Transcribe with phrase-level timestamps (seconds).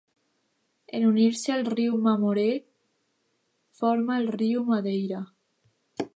[0.99, 2.47] En unir-se al riu Mamoré
[3.83, 5.23] forma el riu Madeira.